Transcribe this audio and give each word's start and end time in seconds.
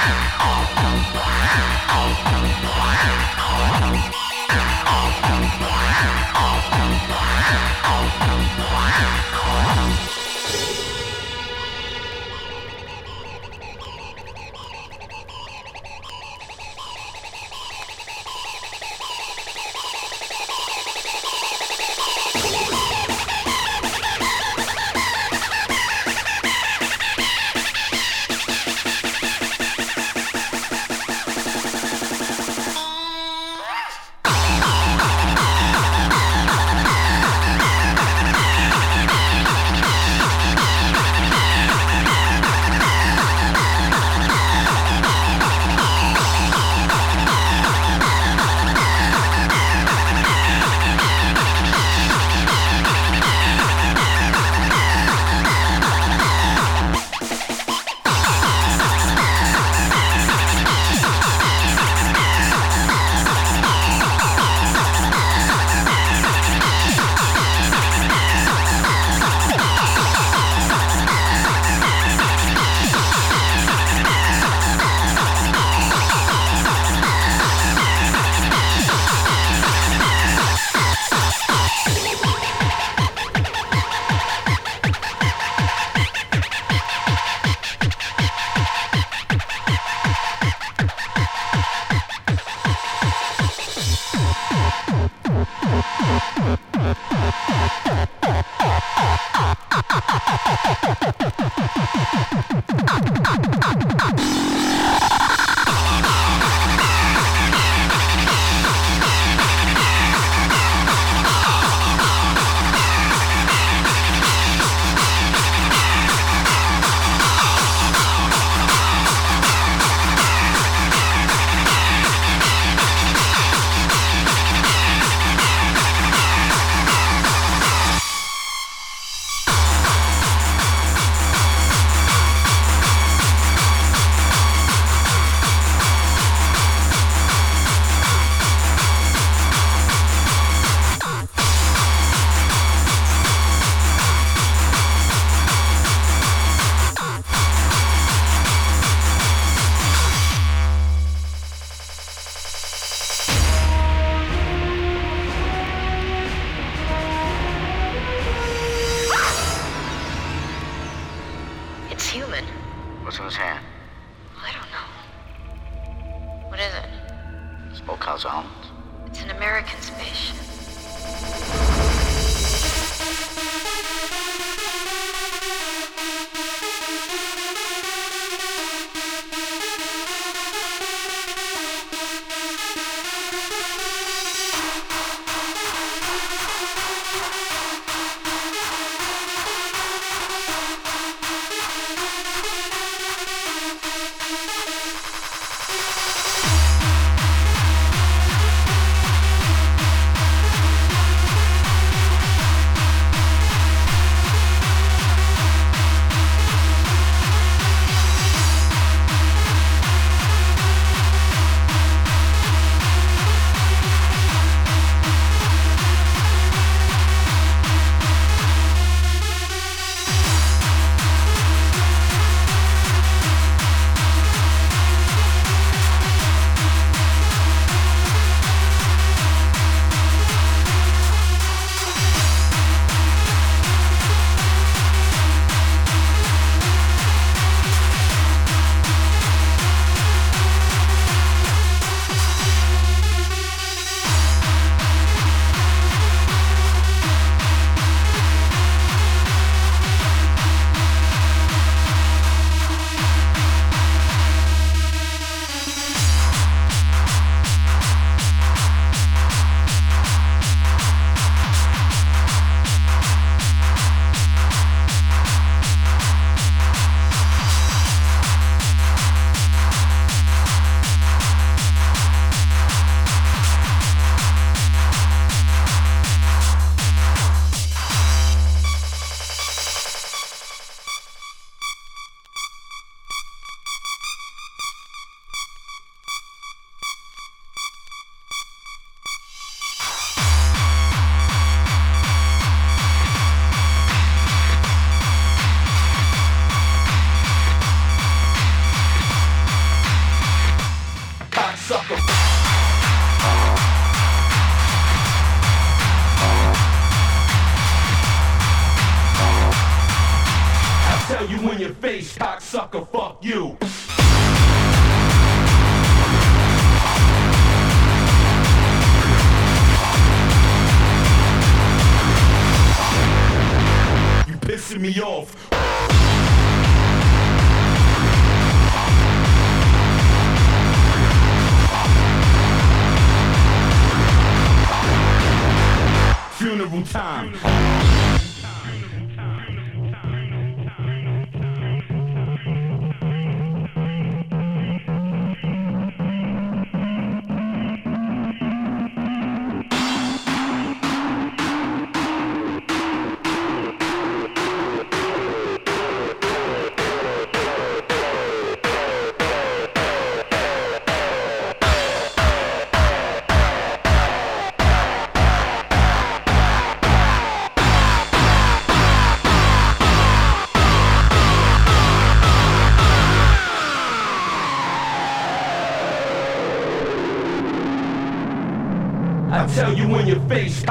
Wow. 0.00 0.39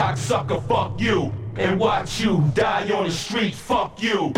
Cocksucker, 0.10 0.68
fuck 0.68 1.00
you. 1.00 1.32
And 1.56 1.80
watch 1.80 2.22
you 2.22 2.44
die 2.54 2.90
on 2.92 3.06
the 3.06 3.12
streets, 3.12 3.60
fuck 3.60 4.02
you. 4.02 4.34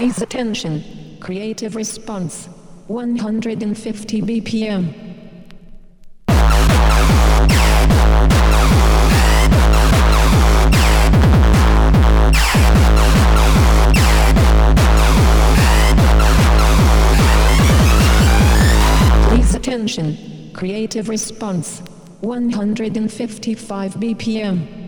Attention. 0.00 1.18
Creative 1.20 1.76
response. 1.76 2.46
150 2.86 4.22
BPM. 4.22 4.94
Please 19.28 19.54
attention. 19.54 20.50
Creative 20.54 21.10
response. 21.10 21.80
155 22.22 23.94
BPM. 23.96 24.79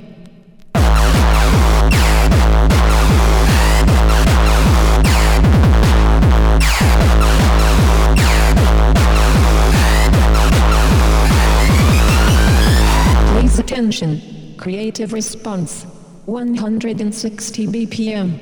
Attention! 13.93 14.55
Creative 14.57 15.13
response. 15.13 15.85
160 16.25 17.67
BPM. 17.67 18.39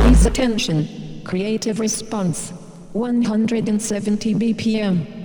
Please 0.00 0.24
attention. 0.24 1.22
Creative 1.24 1.78
response. 1.78 2.52
170 2.94 4.34
BPM. 4.36 5.19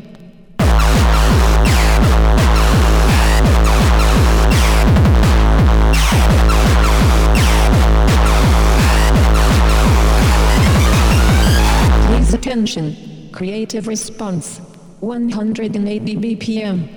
Attention. 12.56 12.96
Creative 13.34 13.86
response. 13.86 14.60
180 15.02 16.16
BPM. 16.16 16.88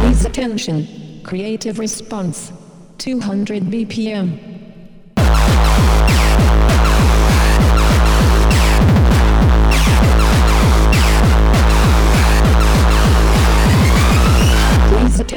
Please 0.00 0.24
attention. 0.24 1.20
Creative 1.22 1.78
response. 1.78 2.52
200 2.98 3.62
BPM. 3.62 4.59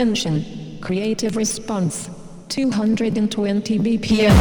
Attention. 0.04 0.44
Creative 0.82 1.38
response. 1.38 2.10
220 2.50 3.80
BPM. 3.80 4.36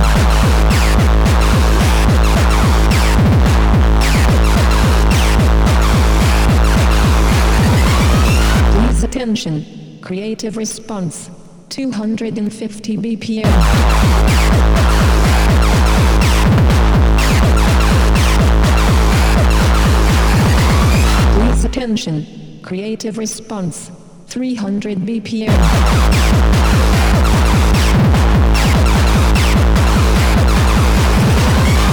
Please 8.72 9.04
attention. 9.04 9.98
Creative 10.02 10.56
response. 10.56 11.30
250 11.68 12.96
BPM. 12.96 13.44
Please 21.36 21.64
attention. 21.64 22.26
Creative 22.64 23.16
response. 23.16 23.92
300 24.26 24.98
BPM. 24.98 25.52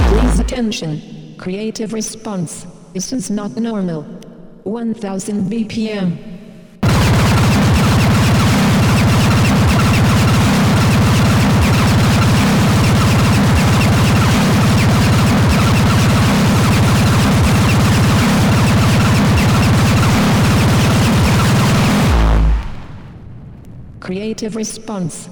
Please 0.08 0.40
attention. 0.40 1.34
Creative 1.38 1.92
response. 1.92 2.66
This 2.92 3.12
is 3.12 3.30
not 3.30 3.56
normal. 3.56 4.02
1000 4.64 5.50
BPM. 5.50 6.29
Creative 24.10 24.56
response. 24.56 25.28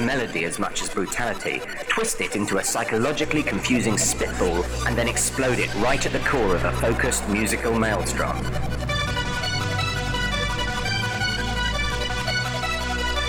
melody 0.00 0.44
as 0.44 0.58
much 0.58 0.82
as 0.82 0.88
brutality, 0.88 1.60
twist 1.88 2.20
it 2.20 2.34
into 2.34 2.58
a 2.58 2.64
psychologically 2.64 3.42
confusing 3.42 3.96
spitball, 3.98 4.64
and 4.86 4.96
then 4.96 5.08
explode 5.08 5.58
it 5.58 5.72
right 5.76 6.04
at 6.04 6.12
the 6.12 6.18
core 6.20 6.56
of 6.56 6.64
a 6.64 6.72
focused 6.72 7.28
musical 7.28 7.78
maelstrom. 7.78 8.36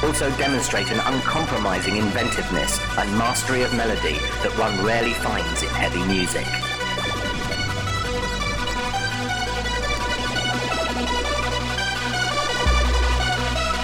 Also 0.04 0.32
demonstrate 0.38 0.90
an 0.92 1.00
uncompromising 1.14 1.98
inventiveness 1.98 2.80
and 2.98 3.18
mastery 3.20 3.62
of 3.62 3.72
melody 3.76 4.18
that 4.42 4.52
one 4.58 4.84
rarely 4.84 5.14
finds 5.14 5.62
in 5.62 5.70
heavy 5.70 6.04
music. 6.06 6.48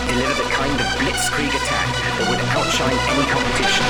Deliver 0.07 0.41
the 0.41 0.46
blitzkrieg 1.07 1.47
attack 1.47 1.87
that 2.19 2.27
would 2.29 2.39
outshine 2.51 2.99
any 3.07 3.25
competition. 3.31 3.85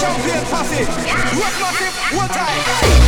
champion 0.00 0.44
posse. 0.46 0.84
Rock 1.38 1.54
massive, 1.60 1.94
one 2.16 2.28
time. 2.28 3.03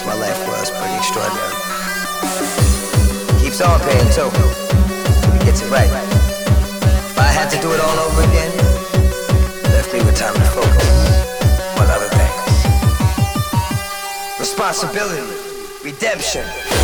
my 0.00 0.14
life 0.14 0.48
was 0.48 0.70
pretty 0.70 0.96
extraordinary. 0.96 1.52
Keeps 3.42 3.60
on 3.60 3.78
paying 3.80 4.08
too. 4.10 4.30
He 5.32 5.38
gets 5.44 5.60
it 5.60 5.70
right. 5.70 5.90
If 7.10 7.18
I 7.18 7.28
had 7.28 7.50
to 7.50 7.60
do 7.60 7.70
it 7.72 7.78
all 7.78 7.98
over 7.98 8.22
again, 8.22 8.56
left 9.64 9.92
me 9.92 10.00
with 10.00 10.16
time 10.16 10.32
to 10.32 10.40
focus 10.56 10.88
on 11.78 11.90
other 11.90 12.08
things. 12.08 12.64
Responsibility, 14.40 15.28
redemption. 15.84 16.81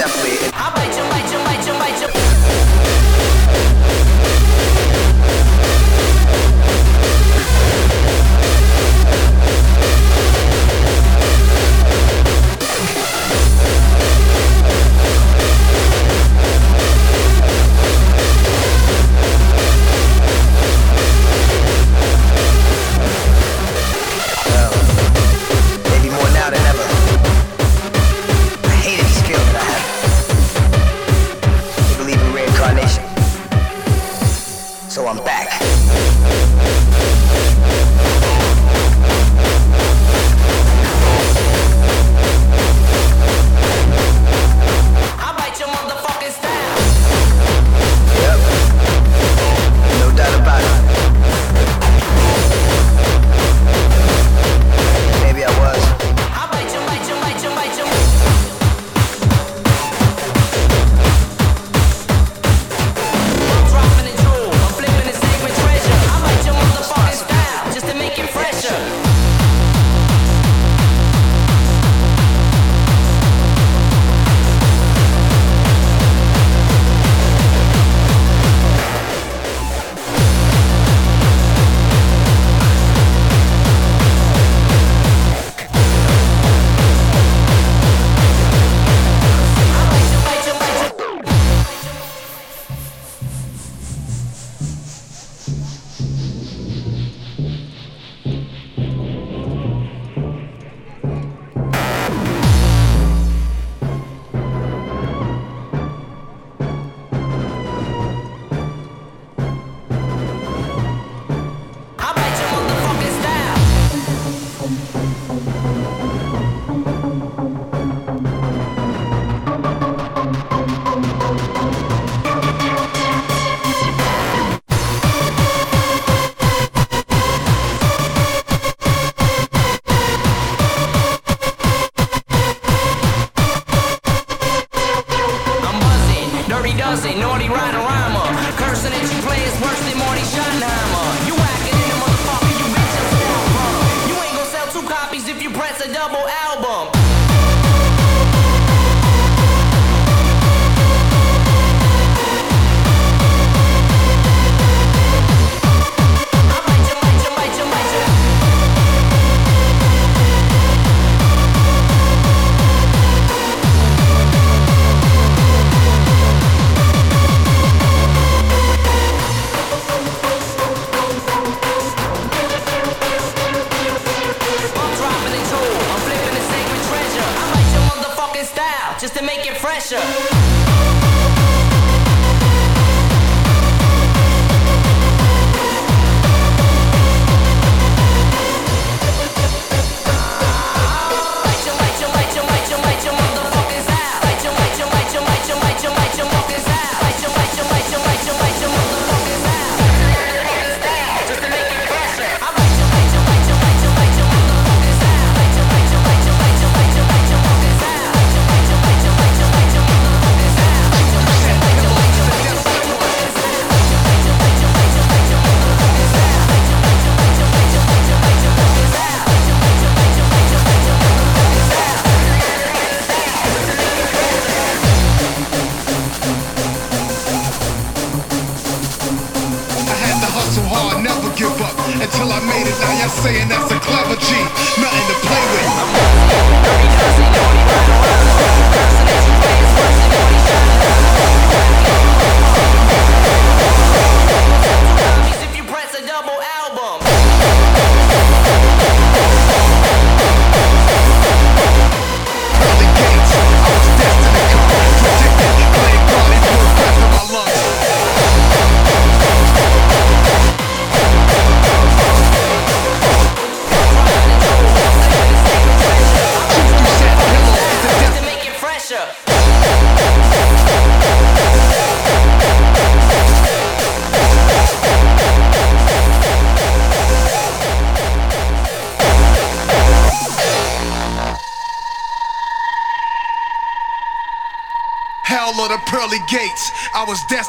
definitely. 0.00 0.79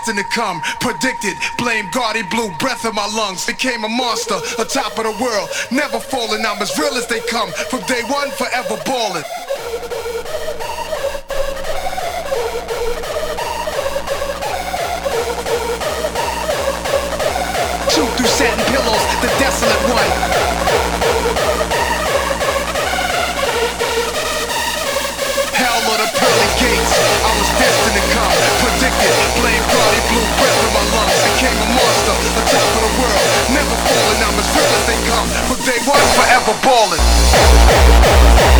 destined 0.01 0.17
to 0.17 0.23
come. 0.23 0.61
Predicted, 0.79 1.37
blame 1.57 1.89
God, 1.91 2.15
he 2.15 2.23
blew 2.23 2.51
breath 2.57 2.85
in 2.85 2.95
my 2.95 3.05
lungs. 3.07 3.45
Became 3.45 3.83
a 3.83 3.89
monster, 3.89 4.35
a 4.59 4.65
top 4.65 4.97
of 4.97 5.05
the 5.05 5.23
world. 5.23 5.49
Never 5.71 5.99
falling, 5.99 6.45
I'm 6.45 6.61
as 6.61 6.77
real 6.77 6.93
as 6.93 7.07
they 7.07 7.19
come. 7.21 7.49
From 7.69 7.81
day 7.81 8.01
one, 8.07 8.31
forever 8.31 8.77
balling. 8.85 9.23
my 30.15 30.83
Became 31.31 31.55
a 31.55 31.67
monster, 31.71 32.11
a 32.11 32.43
the 32.43 32.91
world. 32.99 33.15
Never 33.49 33.75
falling, 33.87 34.19
I'm 34.23 34.35
as 34.39 34.49
real 34.55 34.71
as 34.75 34.83
they 34.87 34.99
come. 35.07 35.27
But 35.47 35.59
they 35.63 35.79
one, 35.87 36.05
forever 36.15 36.53
ballin' 36.63 38.50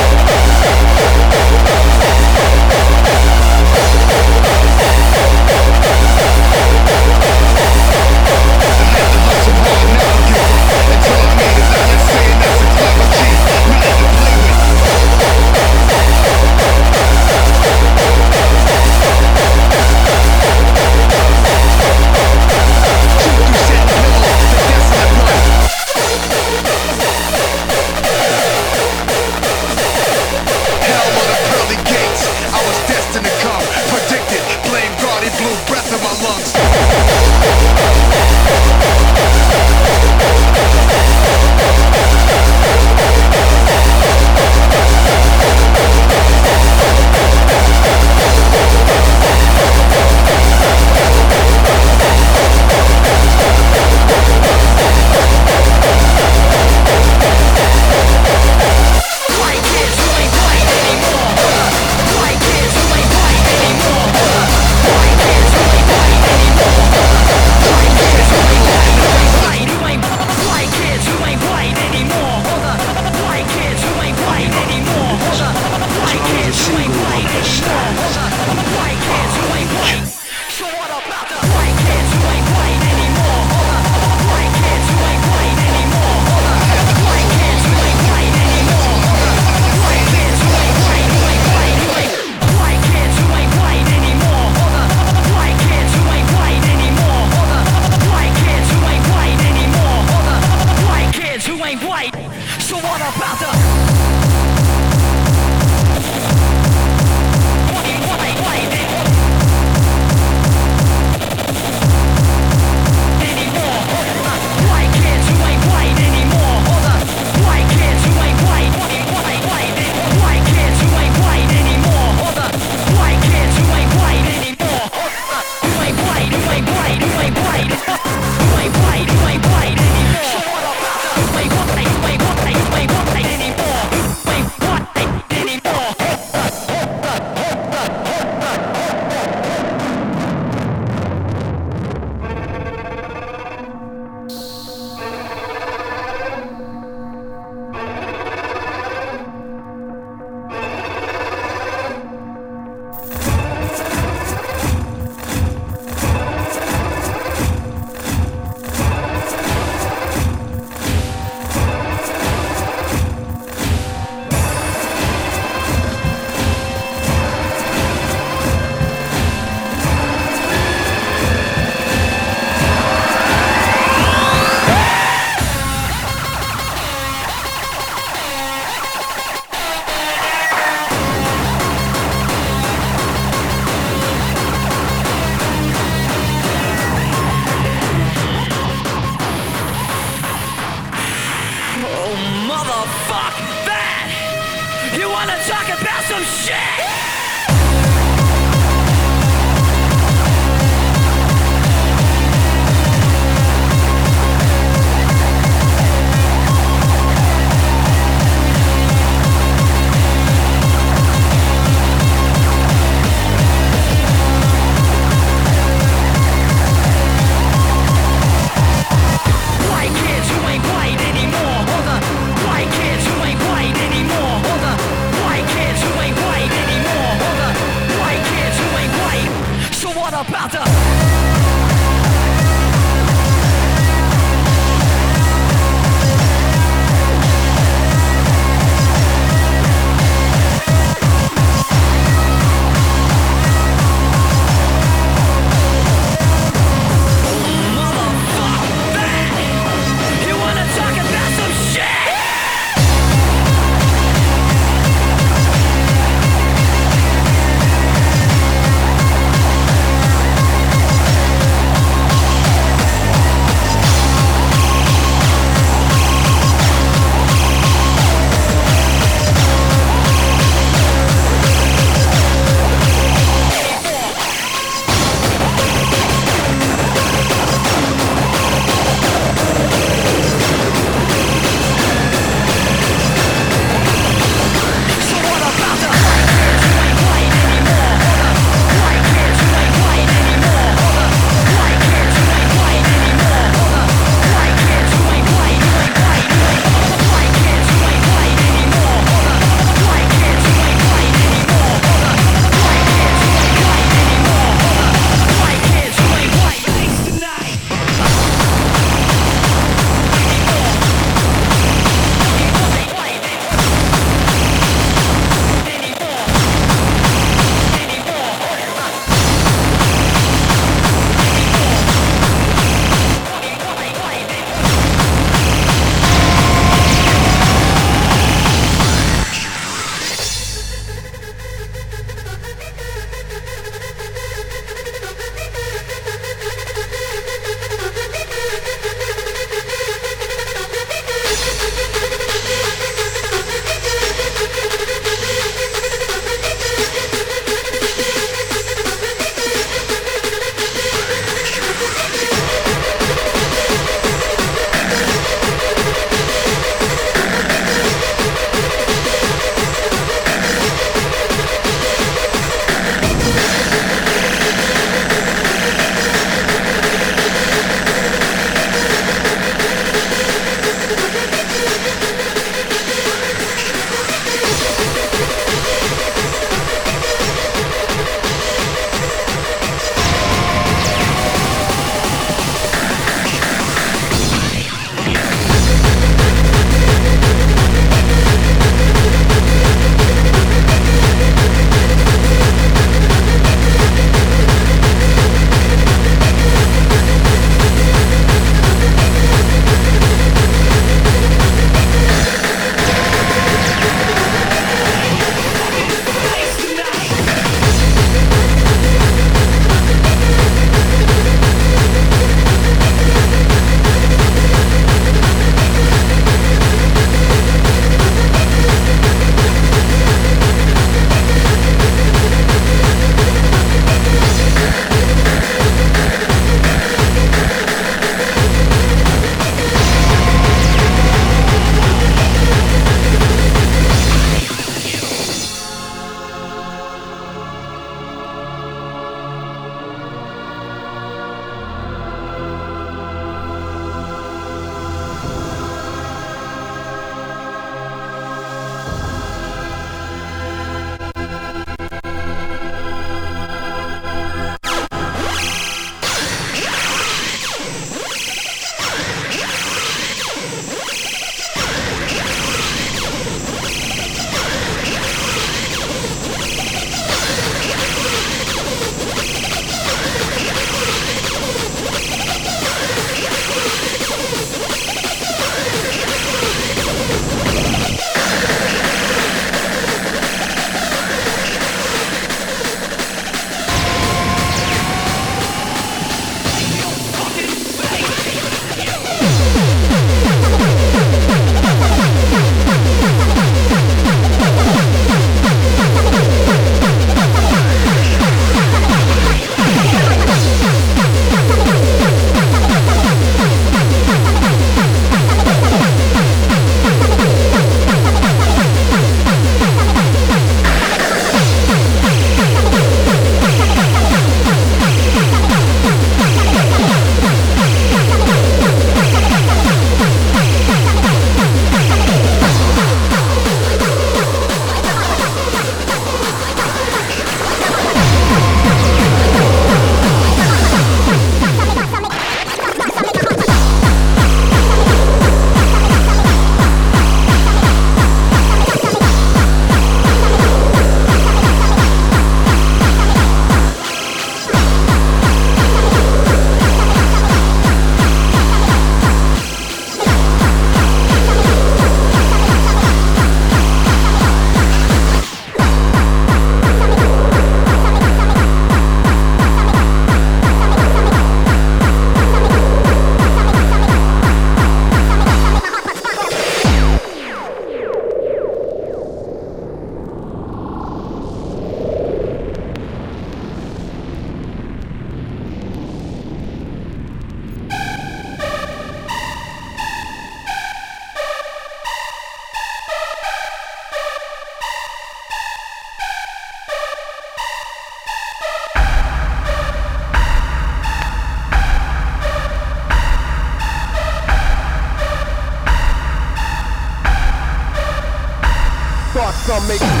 Some 599.61 599.67
make 599.67 600.00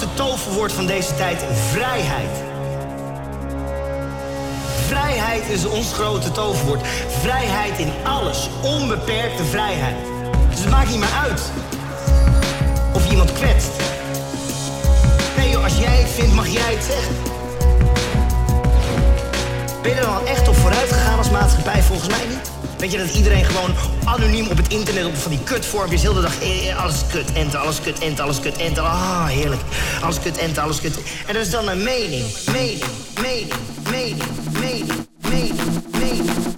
grote 0.00 0.14
toverwoord 0.14 0.72
van 0.72 0.86
deze 0.86 1.14
tijd 1.14 1.44
vrijheid? 1.70 2.30
Vrijheid 4.86 5.48
is 5.48 5.64
ons 5.64 5.92
grote 5.92 6.32
toverwoord. 6.32 6.80
Vrijheid 7.20 7.78
in 7.78 7.92
alles. 8.04 8.48
Onbeperkte 8.62 9.44
vrijheid. 9.44 9.96
Dus 10.50 10.60
het 10.60 10.70
maakt 10.70 10.90
niet 10.90 10.98
meer 10.98 11.18
uit 11.28 11.42
of 12.92 13.04
je 13.04 13.10
iemand 13.10 13.32
kwetst. 13.32 13.70
Nee 15.36 15.50
joh, 15.50 15.64
als 15.64 15.78
jij 15.78 15.96
het 15.96 16.10
vindt, 16.10 16.34
mag 16.34 16.48
jij 16.48 16.74
het 16.74 16.84
zeggen. 16.84 17.14
Ben 19.82 19.90
je 19.90 19.96
er 19.96 20.06
dan 20.06 20.26
echt 20.26 20.48
op 20.48 20.56
vooruit 20.56 20.92
gegaan 20.92 21.18
als 21.18 21.30
maatschappij? 21.30 21.82
Volgens 21.82 22.08
mij 22.08 22.26
niet. 22.28 22.59
Weet 22.80 22.92
je 22.92 22.98
dat 22.98 23.14
iedereen 23.14 23.44
gewoon 23.44 23.74
anoniem 24.04 24.46
op 24.48 24.56
het 24.56 24.68
internet 24.68 25.06
op 25.06 25.16
van 25.16 25.30
die 25.30 25.42
kutvormpjes 25.42 26.02
heel 26.02 26.14
de 26.14 26.20
dag 26.20 26.42
eh, 26.42 26.68
eh, 26.70 26.82
alles 26.82 27.06
kut, 27.12 27.32
enter, 27.32 27.58
alles 27.58 27.80
kut, 27.80 27.98
enter, 27.98 28.24
alles 28.24 28.40
kut, 28.40 28.56
enter. 28.56 28.82
Ah, 28.82 29.26
heerlijk. 29.26 29.60
Alles 30.02 30.20
kut, 30.20 30.38
enter, 30.38 30.62
alles 30.62 30.80
kut. 30.80 30.96
En 31.26 31.34
dat 31.34 31.42
is 31.42 31.50
dan 31.50 31.68
een 31.68 31.82
mening, 31.82 32.24
mening, 32.52 32.82
mening, 33.22 33.52
mening, 33.90 34.22
mening, 34.60 35.06
mening, 35.30 35.54
mening. 35.98 36.49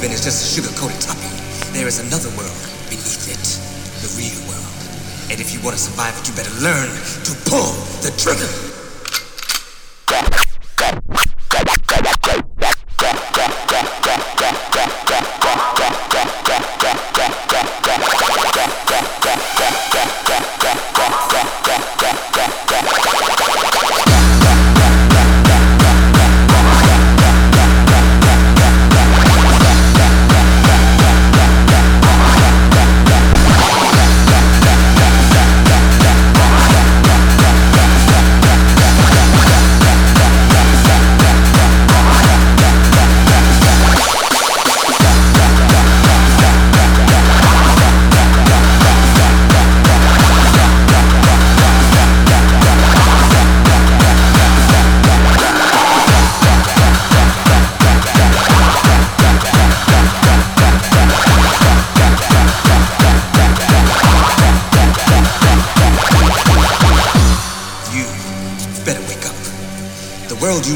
You 0.00 0.12
is 0.14 0.22
just 0.22 0.42
a 0.42 0.62
sugar-coated 0.62 1.09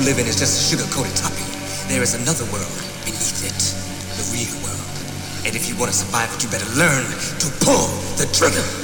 live 0.05 0.19
in 0.19 0.27
is 0.27 0.37
just 0.37 0.61
a 0.61 0.77
sugar-coated 0.77 1.17
topping. 1.17 1.49
There 1.89 2.03
is 2.03 2.13
another 2.13 2.45
world 2.53 2.69
beneath 3.07 3.41
it, 3.41 3.57
the 4.21 4.25
real 4.37 4.53
world. 4.61 5.47
And 5.47 5.57
if 5.57 5.67
you 5.67 5.77
want 5.81 5.93
to 5.93 5.97
survive 5.97 6.29
it, 6.35 6.45
you 6.45 6.51
better 6.51 6.69
learn 6.77 7.05
to 7.41 7.49
pull 7.65 7.89
the 8.21 8.29
trigger. 8.31 8.84